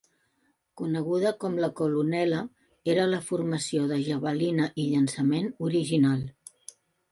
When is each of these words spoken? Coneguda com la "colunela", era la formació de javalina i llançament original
Coneguda 0.79 1.33
com 1.43 1.57
la 1.63 1.69
"colunela", 1.79 2.39
era 2.95 3.05
la 3.11 3.21
formació 3.29 3.85
de 3.93 4.01
javalina 4.09 4.73
i 4.85 4.89
llançament 4.95 5.49
original 5.71 6.29